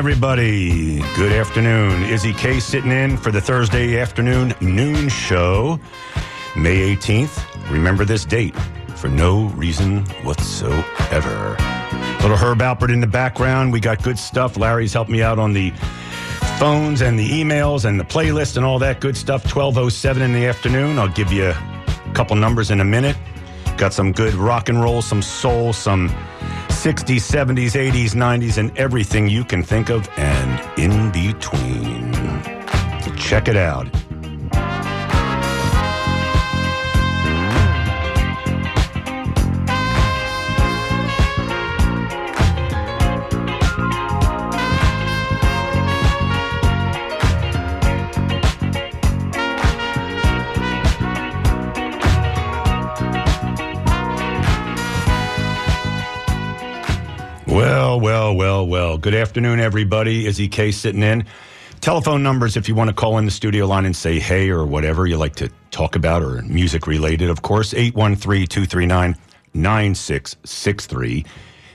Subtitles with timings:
[0.00, 1.00] everybody.
[1.14, 2.04] Good afternoon.
[2.04, 5.78] Izzy K sitting in for the Thursday afternoon noon show,
[6.56, 7.70] May 18th.
[7.70, 8.58] Remember this date
[8.96, 11.54] for no reason whatsoever.
[12.22, 13.74] Little Herb Alpert in the background.
[13.74, 14.56] We got good stuff.
[14.56, 15.68] Larry's helped me out on the
[16.58, 19.42] phones and the emails and the playlist and all that good stuff.
[19.44, 20.98] 1207 in the afternoon.
[20.98, 23.18] I'll give you a couple numbers in a minute.
[23.76, 26.08] Got some good rock and roll, some soul, some
[26.80, 32.10] 60s, 70s, 80s, 90s, and everything you can think of and in between.
[33.18, 33.86] Check it out.
[58.00, 58.96] Well, well, well.
[58.96, 60.26] Good afternoon, everybody.
[60.26, 61.26] Izzy K sitting in.
[61.82, 64.64] Telephone numbers if you want to call in the studio line and say hey or
[64.64, 67.74] whatever you like to talk about or music related, of course.
[67.74, 69.16] 813 239
[69.52, 71.26] 9663.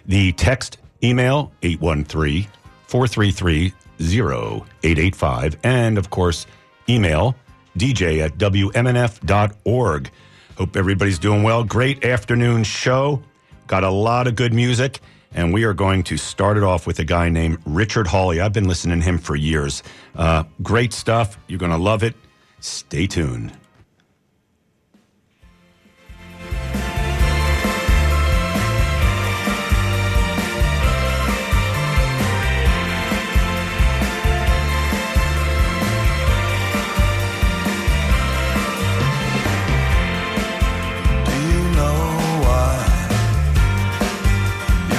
[0.07, 2.47] The text email 813
[2.87, 5.57] 433 0885.
[5.63, 6.47] And of course,
[6.89, 7.35] email
[7.77, 10.11] dj at wmnf.org.
[10.57, 11.63] Hope everybody's doing well.
[11.63, 13.21] Great afternoon show.
[13.67, 15.01] Got a lot of good music.
[15.35, 18.39] And we are going to start it off with a guy named Richard Hawley.
[18.39, 19.83] I've been listening to him for years.
[20.15, 21.37] Uh, great stuff.
[21.47, 22.15] You're going to love it.
[22.61, 23.51] Stay tuned.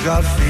[0.06, 0.45] You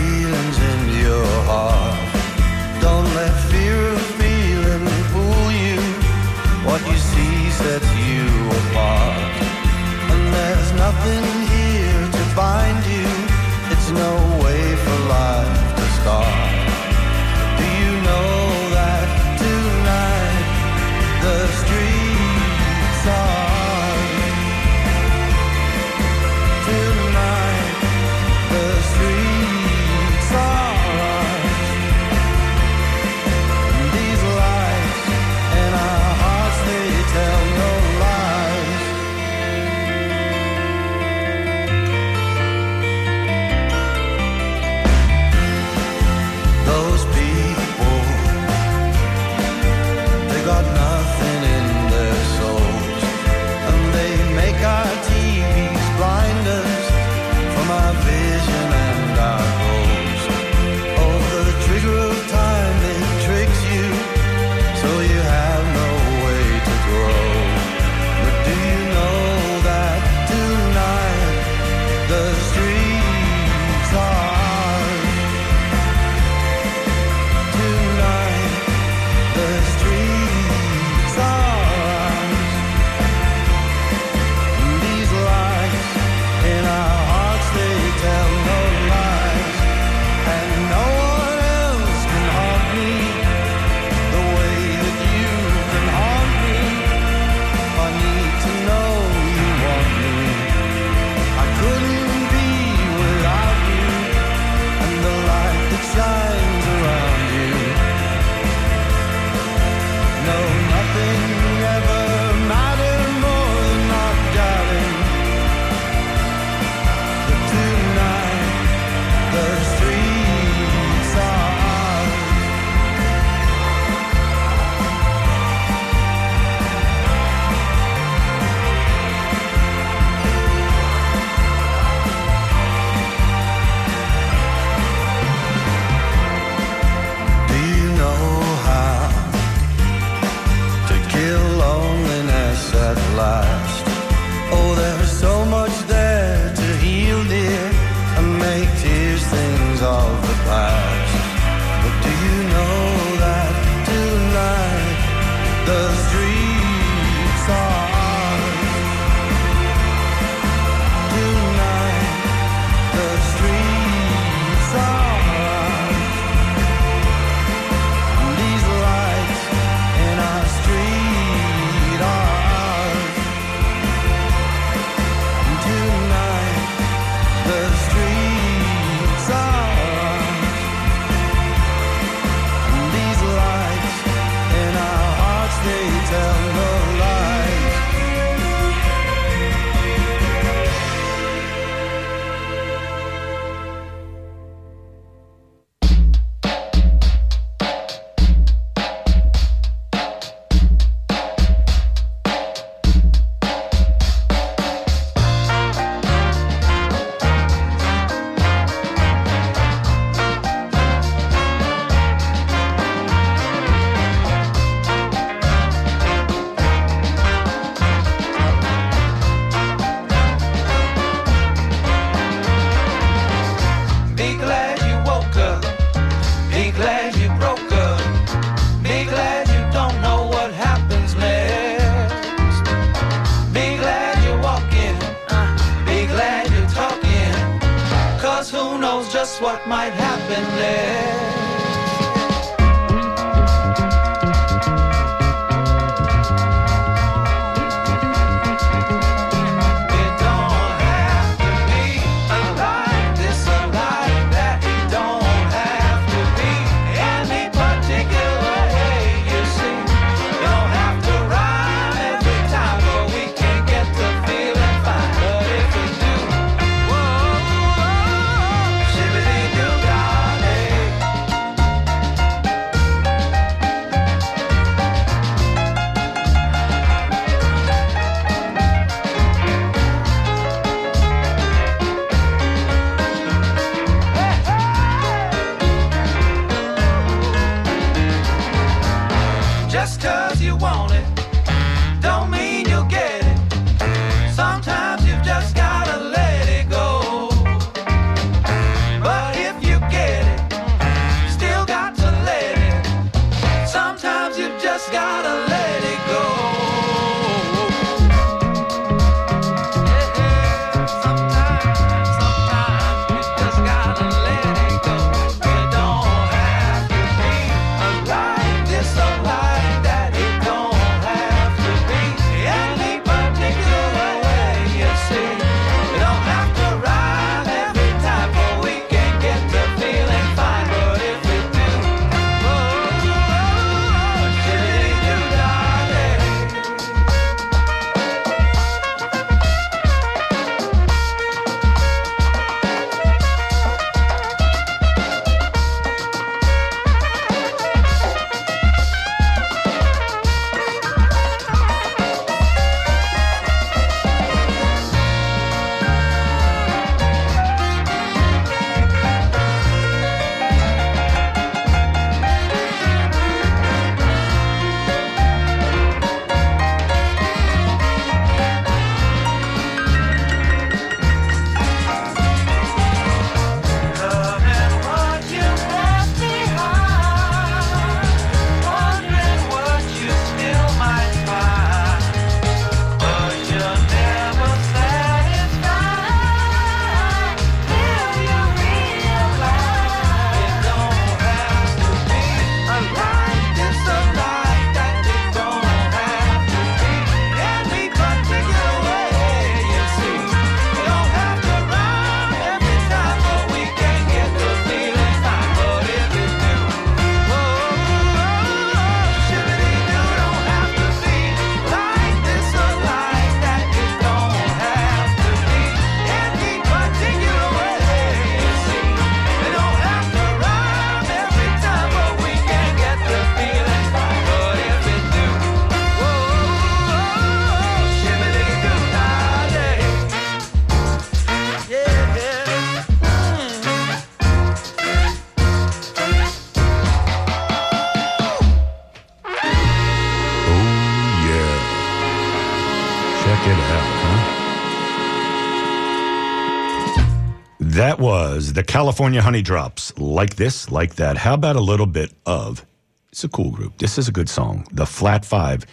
[448.56, 449.92] the California Honey Drops.
[449.98, 451.18] Like this, like that.
[451.18, 452.64] How about a little bit of,
[453.12, 453.76] it's a cool group.
[453.76, 454.66] This is a good song.
[454.72, 455.66] The Flat Five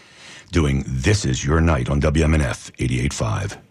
[0.52, 3.63] doing This Is Your Night on WMNF 88.5.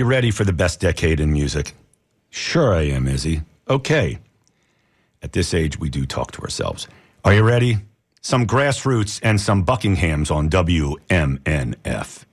[0.00, 1.74] you ready for the best decade in music?
[2.30, 3.42] Sure, I am, Izzy.
[3.68, 4.18] Okay.
[5.22, 6.88] At this age, we do talk to ourselves.
[7.22, 7.76] Are you ready?
[8.22, 12.24] Some grassroots and some Buckinghams on WMNF.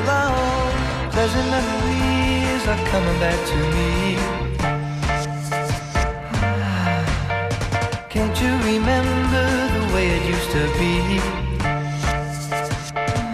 [0.00, 0.74] alone.
[1.14, 3.92] Pleasant memories are coming back to me.
[6.34, 7.02] Ah,
[8.12, 10.94] can't you remember the way it used to be?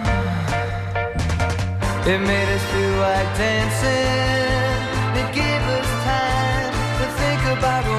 [0.09, 4.81] Ah, it made us feel like dancing.
[5.21, 7.92] It gave us time to think about.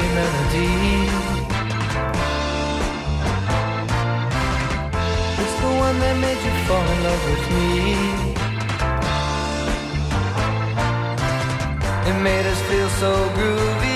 [0.00, 0.72] every melody.
[5.42, 7.70] It's the one that made you fall in love with me.
[12.10, 13.89] It made us feel so groovy.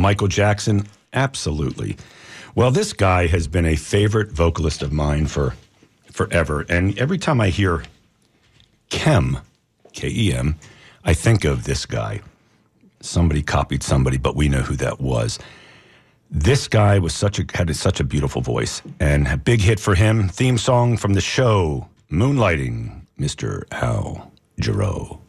[0.00, 0.86] Michael Jackson?
[1.12, 1.96] Absolutely.
[2.54, 5.54] Well, this guy has been a favorite vocalist of mine for
[6.10, 6.66] forever.
[6.68, 7.84] And every time I hear
[8.88, 9.38] Kem,
[9.92, 10.56] K E M,
[11.04, 12.20] I think of this guy.
[13.00, 15.38] Somebody copied somebody, but we know who that was.
[16.30, 19.94] This guy was such a had such a beautiful voice and a big hit for
[19.94, 20.28] him.
[20.28, 23.64] Theme song from the show Moonlighting, Mr.
[23.70, 25.19] Al Jarreau.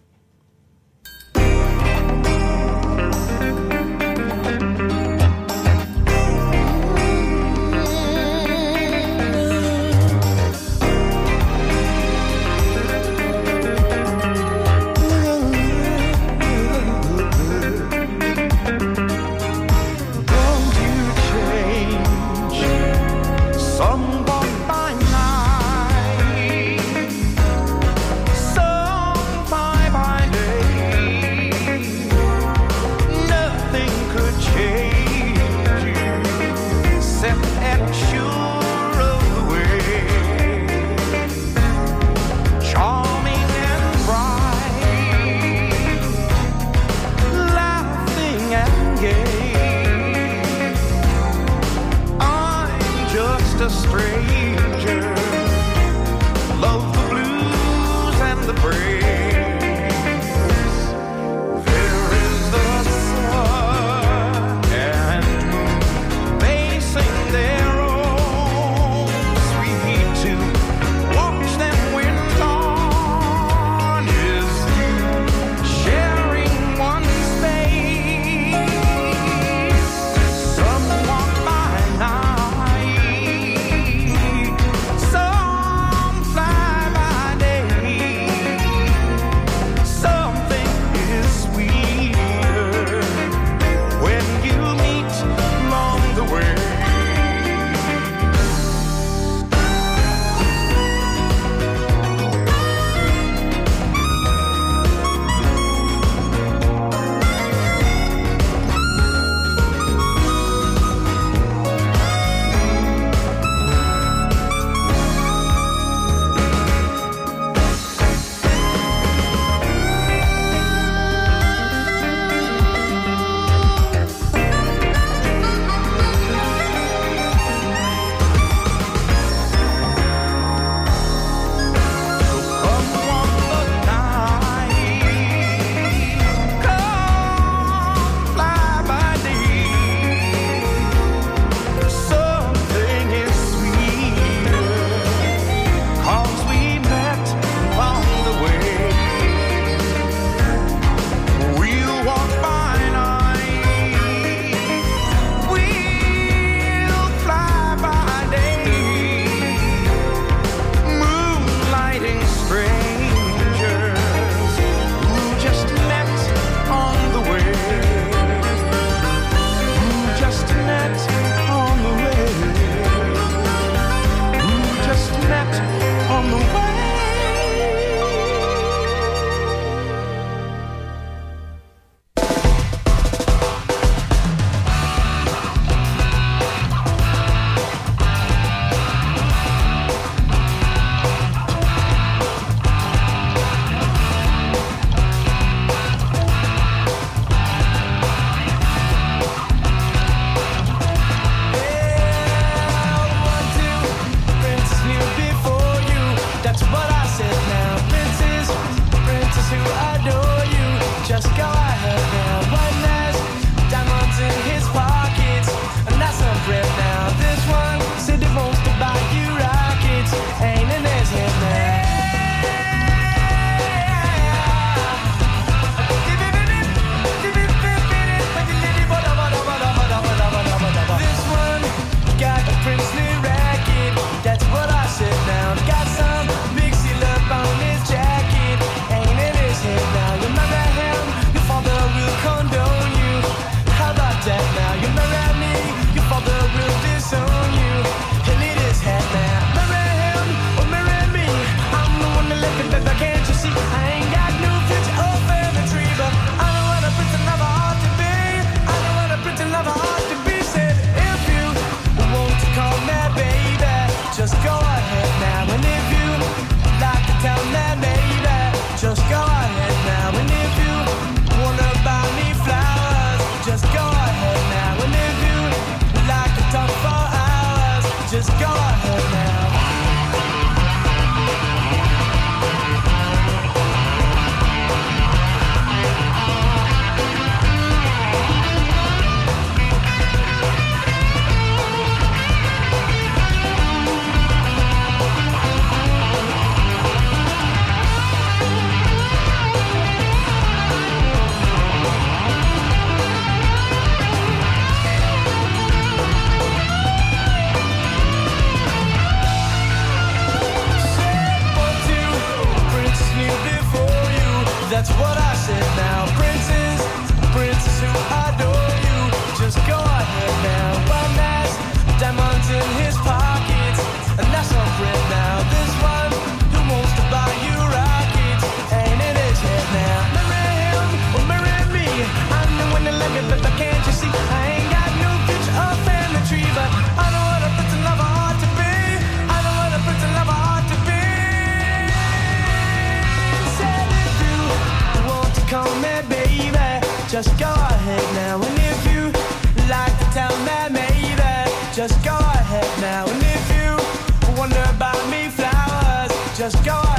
[356.64, 356.91] Go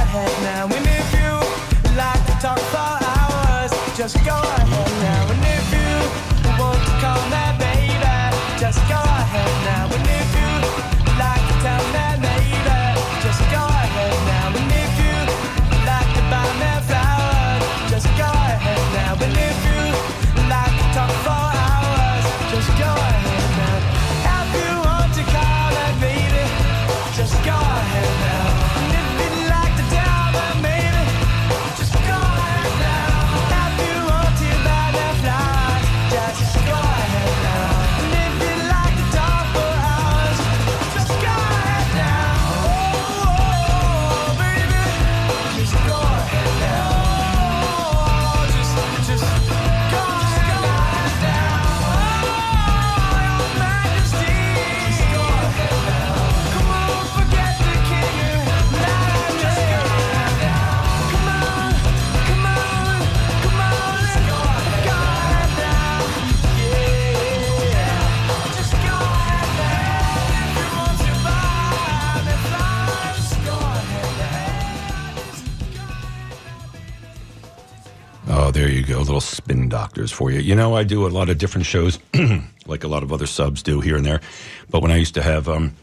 [79.73, 80.39] doctors for you.
[80.39, 81.99] You know, I do a lot of different shows,
[82.67, 84.21] like a lot of other subs do here and there.
[84.69, 85.75] But when I used to have um,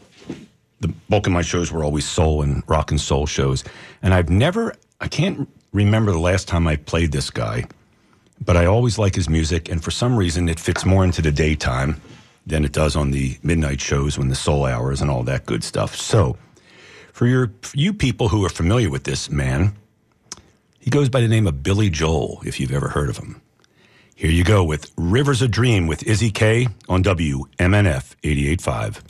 [0.78, 3.64] the bulk of my shows were always soul and rock and soul shows,
[4.00, 7.66] and I've never, I can't remember the last time I played this guy,
[8.40, 11.32] but I always like his music, and for some reason, it fits more into the
[11.32, 12.00] daytime
[12.46, 15.64] than it does on the midnight shows when the soul hours and all that good
[15.64, 15.96] stuff.
[15.96, 16.38] So,
[17.12, 19.74] for your you people who are familiar with this man,
[20.78, 23.42] he goes by the name of Billy Joel, if you've ever heard of him.
[24.20, 29.09] Here you go with Rivers of Dream with Izzy K on WMNF 88.5.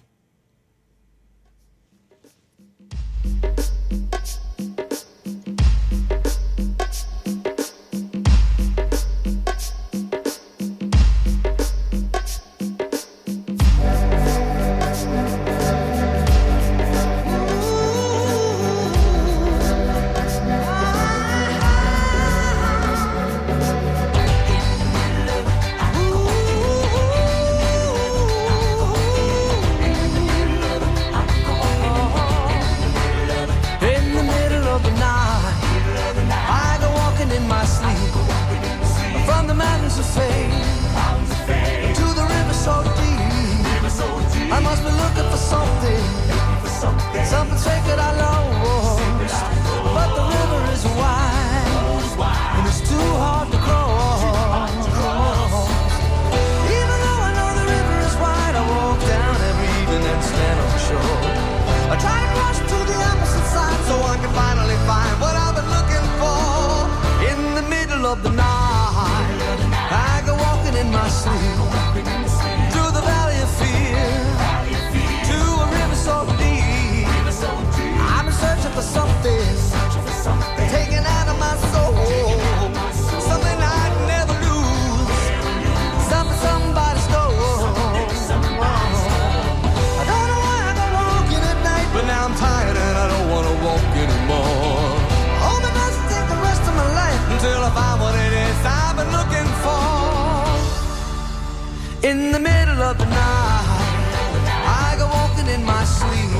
[102.02, 103.84] In the middle of the night,
[104.64, 106.39] I go walking in my sleep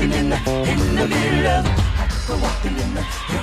[0.00, 2.28] walking in the in the middle of.
[2.28, 3.39] We're walking in the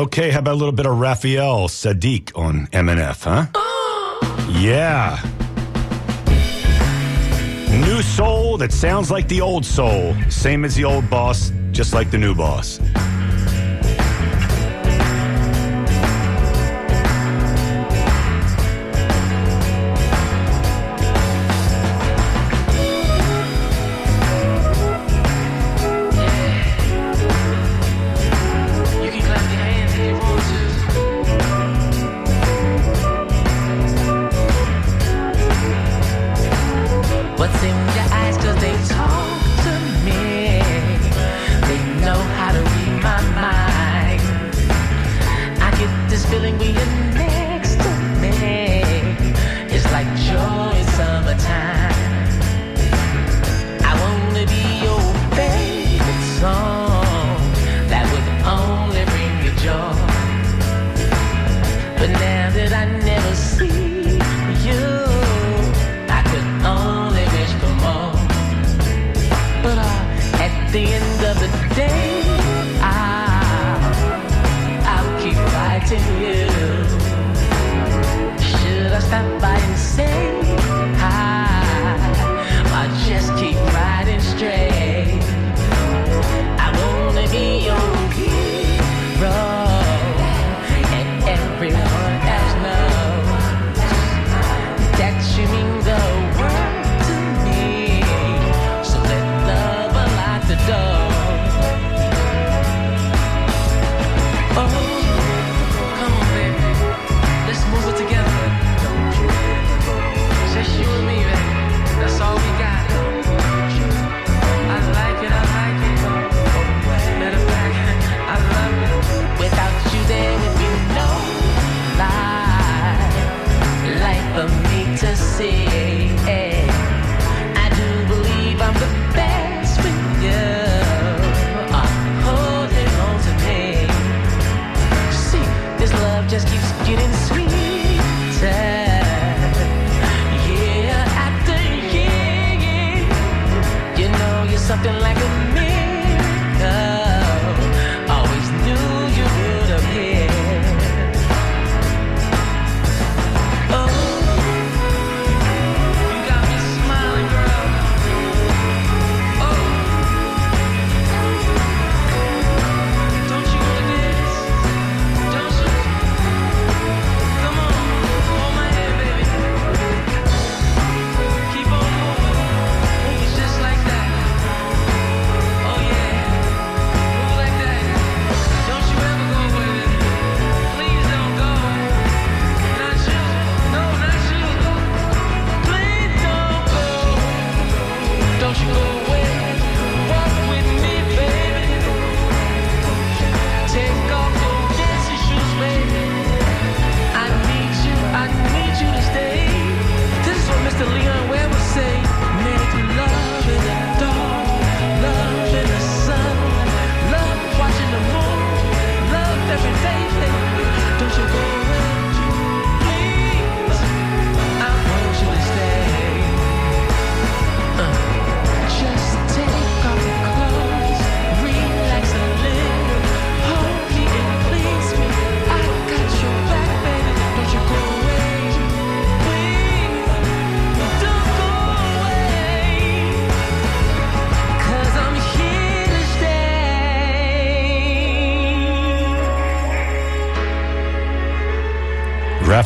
[0.00, 4.48] Okay, how about a little bit of Raphael Saadiq on MNF, huh?
[4.58, 5.20] yeah.
[7.84, 12.10] New soul that sounds like the old soul, same as the old boss, just like
[12.10, 12.80] the new boss.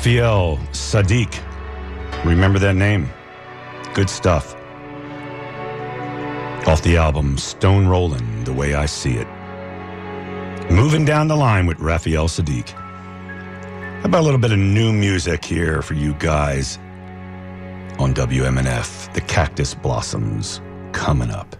[0.04, 1.32] Raphael Saadiq.
[2.26, 3.08] Remember that name.
[3.94, 4.54] Good stuff.
[6.66, 9.26] Off the album Stone Rollin', The Way I See It.
[10.70, 12.68] Moving down the line with Raphael Saadiq.
[12.68, 16.76] How about a little bit of new music here for you guys
[17.98, 19.10] on WMNF?
[19.14, 20.60] The Cactus Blossoms
[20.92, 21.53] coming up.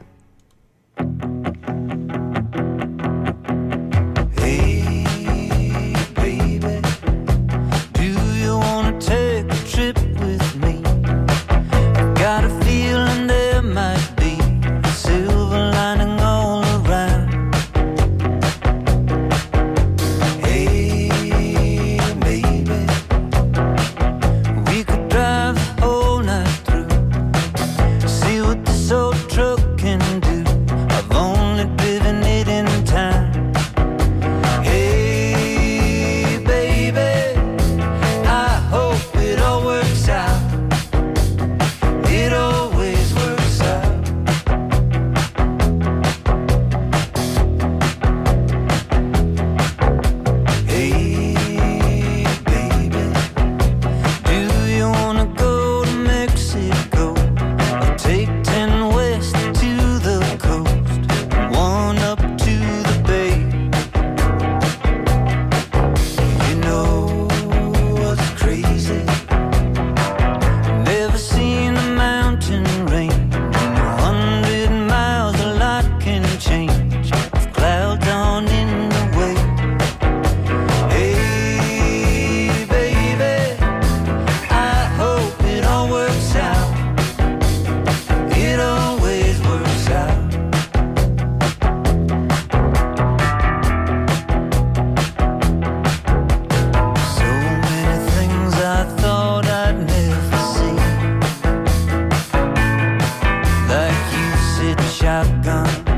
[105.05, 105.94] Shotgun,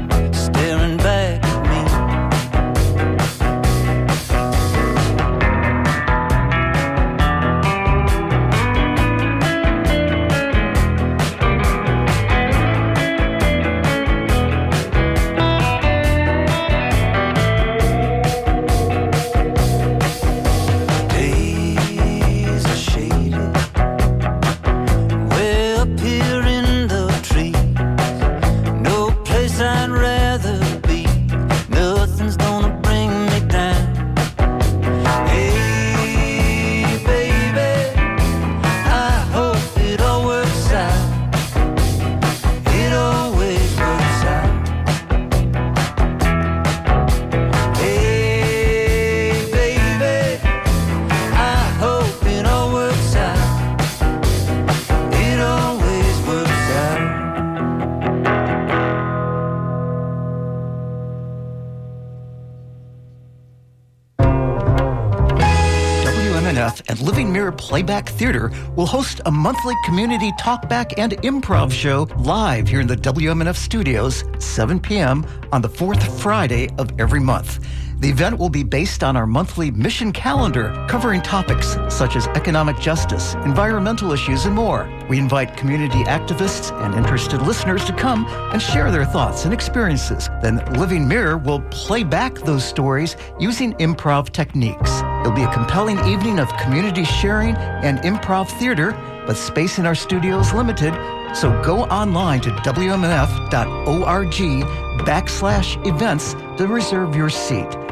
[68.16, 73.56] Theater will host a monthly community talkback and improv show live here in the WMNF
[73.56, 75.26] studios, 7 p.m.
[75.52, 77.60] on the fourth Friday of every month.
[77.98, 82.78] The event will be based on our monthly mission calendar, covering topics such as economic
[82.78, 84.90] justice, environmental issues, and more.
[85.10, 90.30] We invite community activists and interested listeners to come and share their thoughts and experiences.
[90.40, 95.02] Then Living Mirror will play back those stories using improv techniques.
[95.26, 98.92] It'll be a compelling evening of community sharing and improv theater,
[99.26, 100.94] but space in our studio is limited,
[101.34, 103.50] so go online to wmnf.org
[105.04, 107.85] backslash events to reserve your seat.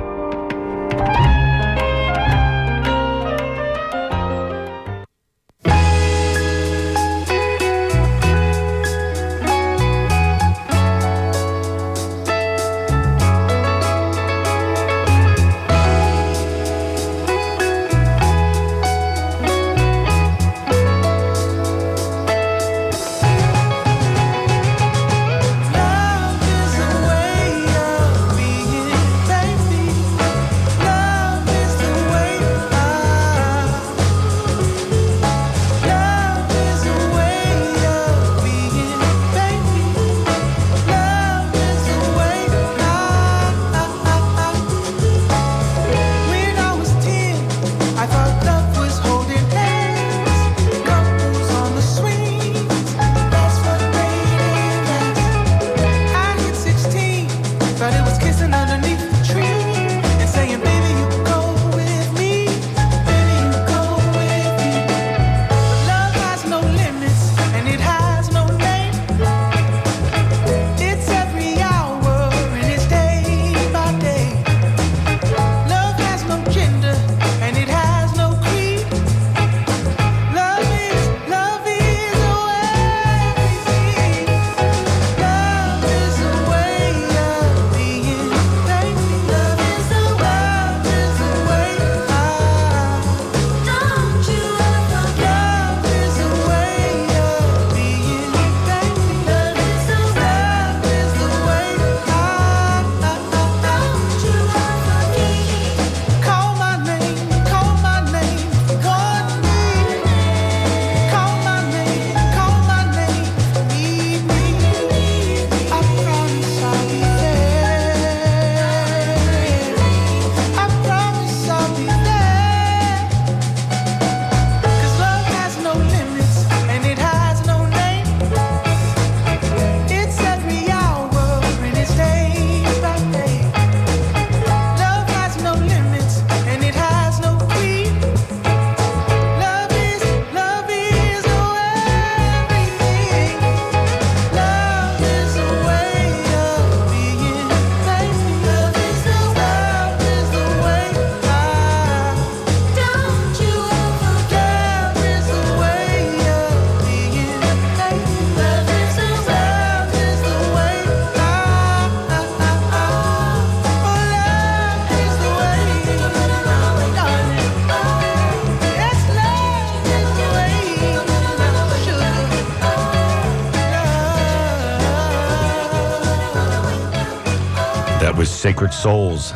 [178.45, 179.33] Sacred Souls.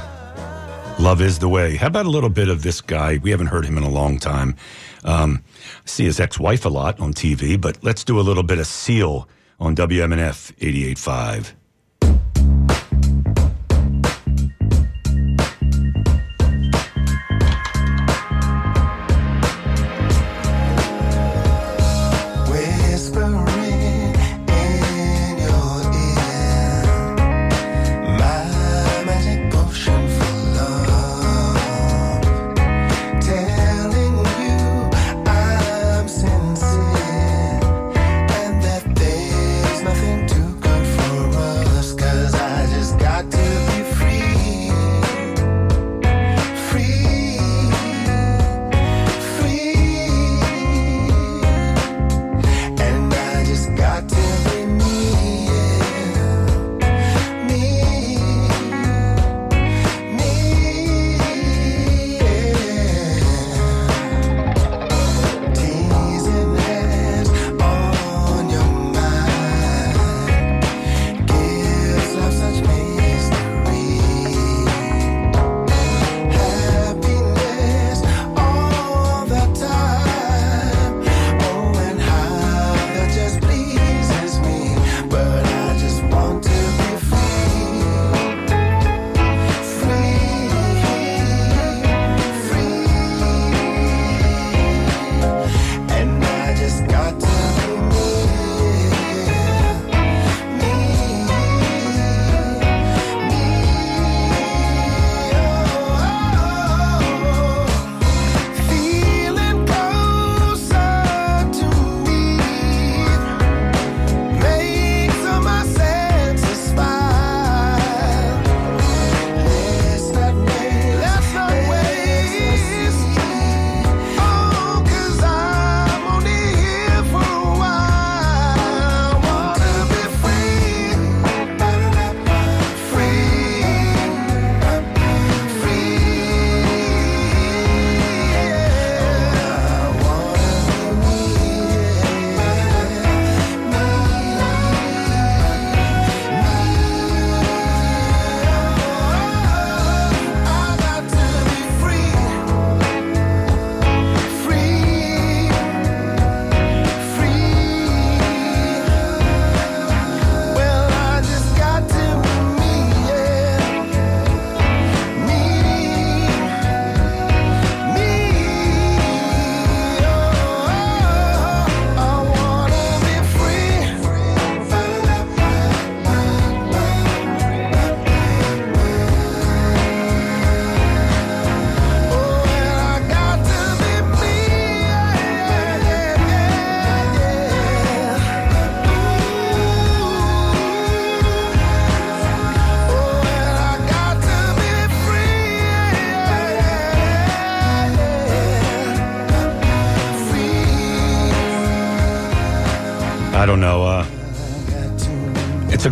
[0.99, 1.77] Love is the way.
[1.77, 3.17] How about a little bit of this guy?
[3.17, 4.55] We haven't heard him in a long time.
[5.03, 5.43] Um,
[5.83, 8.59] I see his ex wife a lot on TV, but let's do a little bit
[8.59, 9.27] of Seal
[9.59, 11.55] on WMNF 88.5.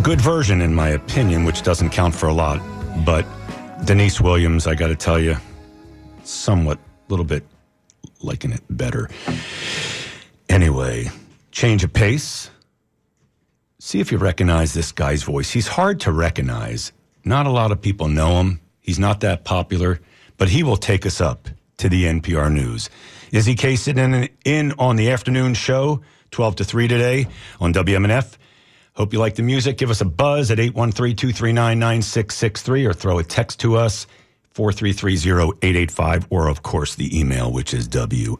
[0.07, 2.61] good version, in my opinion, which doesn't count for a lot.
[3.03, 3.25] But
[3.83, 5.35] Deniece Williams, I got to tell you,
[6.23, 7.43] somewhat, a little bit
[8.21, 9.09] liking it better.
[10.47, 11.09] Anyway,
[11.51, 12.49] change of pace.
[13.79, 15.51] See if you recognize this guy's voice.
[15.51, 16.93] He's hard to recognize.
[17.25, 18.61] Not a lot of people know him.
[18.79, 19.99] He's not that popular,
[20.37, 21.49] but he will take us up
[21.79, 22.89] to the NPR News.
[23.33, 25.99] Izzy K sitting in, in on the afternoon show,
[26.31, 27.27] 12 to 3 today
[27.59, 28.37] on WMNF.
[28.97, 29.77] Hope you like the music.
[29.77, 34.07] Give us a buzz at 813-239-9663 or throw a text to us,
[34.55, 38.37] 4330885, or of course the email, which is W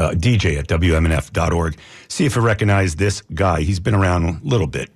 [0.00, 1.78] uh, DJ at WMNF.org.
[2.08, 3.60] See if you recognize this guy.
[3.60, 4.90] He's been around a little bit.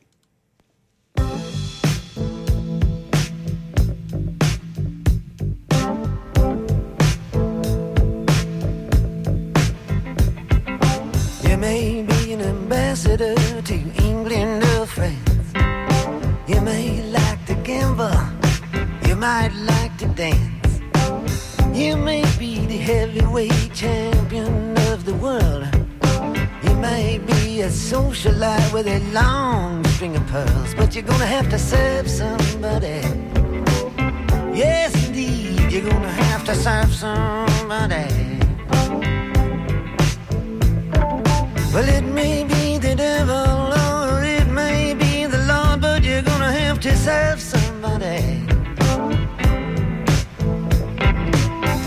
[17.99, 19.09] Gamble.
[19.09, 20.81] You might like to dance.
[21.75, 25.67] You may be the heavyweight champion of the world.
[26.63, 31.49] You may be a socialite with a long string of pearls, but you're gonna have
[31.51, 33.03] to serve somebody.
[34.55, 38.09] Yes, indeed, you're gonna have to serve somebody.
[41.73, 43.48] Well, it may be the devil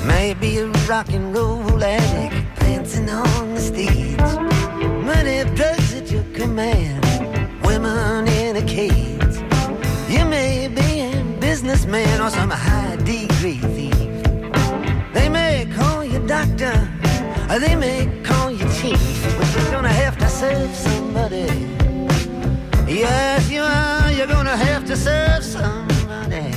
[0.06, 4.20] Maybe a rock and roll addict dancing on the stage.
[5.06, 7.06] Money, drugs at your command,
[7.64, 9.36] women in a cage.
[10.10, 14.24] You may be a businessman or some high degree thief.
[15.14, 16.90] They may call you doctor,
[17.50, 21.48] or they may call you chief, but you're gonna have to serve somebody.
[22.86, 24.12] Yes, you are.
[24.12, 25.91] You're gonna have to serve somebody
[26.32, 26.52] somebody.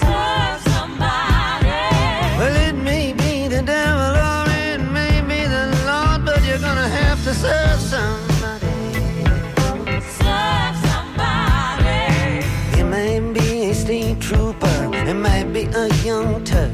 [0.00, 1.68] Serve somebody.
[2.38, 6.88] Well, it may be the devil or it may be the Lord, but you're gonna
[6.88, 8.66] have to serve somebody.
[10.20, 12.00] Serve somebody.
[12.78, 16.72] It be a state trooper, it might be a young Turk,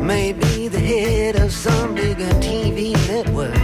[0.00, 3.56] maybe the head of some bigger TV network.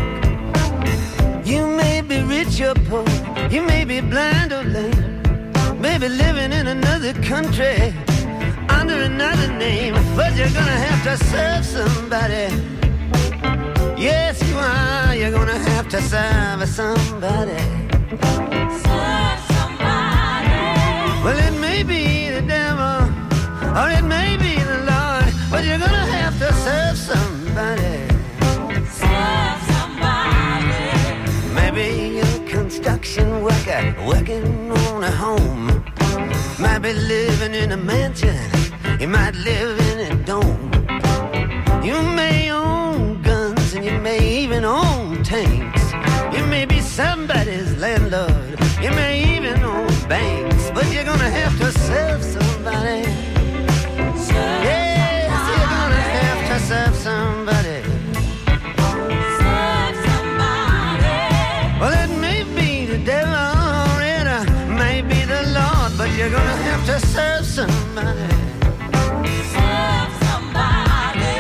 [1.47, 3.05] You may be rich or poor,
[3.51, 5.20] you may be blind or lame,
[6.01, 7.93] maybe living in another country
[8.71, 12.49] under another name, but you're gonna have to serve somebody.
[14.01, 15.15] Yes, you are.
[15.15, 17.61] You're gonna have to serve somebody.
[18.85, 20.55] Serve somebody.
[21.25, 23.01] Well, it may be the devil,
[23.79, 27.97] or it may be the Lord, but you're gonna have to serve somebody.
[29.01, 30.83] Serve somebody.
[31.59, 35.60] Maybe you're a construction worker working on a home.
[36.71, 38.39] Might be living in a mansion,
[39.01, 40.71] you might live in a dome.
[41.83, 45.83] You may own guns and you may even own tanks.
[46.33, 51.73] You may be somebody's landlord, you may even own banks, but you're gonna have to
[51.73, 53.03] serve somebody.
[54.69, 57.40] Yes, you're gonna have to serve somebody.
[66.21, 68.29] You're gonna have to serve somebody.
[69.55, 71.39] Serve somebody.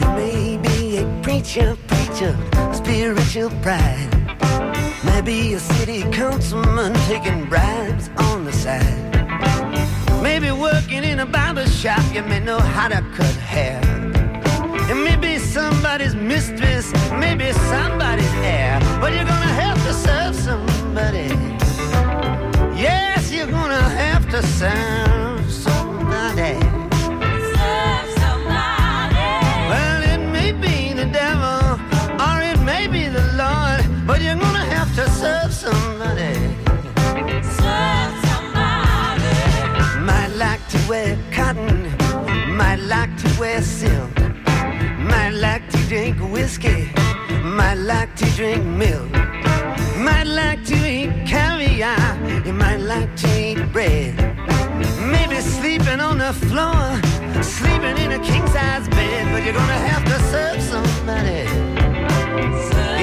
[0.00, 2.36] You may be a preacher, preacher,
[2.72, 4.10] spiritual pride.
[5.04, 9.00] Maybe a city councilman taking bribes on the side.
[10.20, 13.80] Maybe working in a barber shop, you may know how to cut hair.
[14.90, 18.80] And maybe somebody's mistress, maybe somebody's heir.
[19.00, 21.28] But you're gonna have to serve somebody.
[22.76, 23.09] Yes,
[23.40, 26.60] you're gonna have to serve somebody.
[27.56, 29.28] Serve somebody.
[29.70, 31.62] Well, it may be the devil,
[32.26, 36.34] or it may be the Lord, but you're gonna have to serve somebody.
[37.60, 39.32] Serve somebody.
[40.10, 41.78] Might like to wear cotton,
[42.60, 44.14] might like to wear silk,
[45.12, 46.92] might like to drink whiskey,
[47.42, 49.10] might like to drink milk,
[49.96, 52.18] might like to eat caviar,
[52.50, 54.12] you might like to eat bread.
[55.14, 56.82] Maybe sleeping on the floor,
[57.42, 61.42] sleeping in a king size bed, but you're gonna have to serve somebody.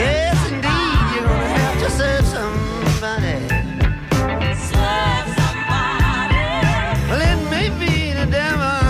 [0.03, 3.37] Yes, indeed, you're gonna have to serve somebody.
[4.71, 6.45] Serve somebody.
[7.09, 8.83] Well, it may be the devil,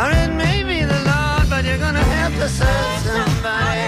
[0.00, 3.85] or it may be the Lord, but you're gonna have to serve somebody.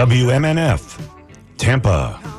[0.00, 0.80] WMNF,
[1.58, 2.29] Tampa.